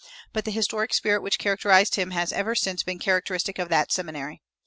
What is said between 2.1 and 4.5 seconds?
ever since been characteristic of that seminary.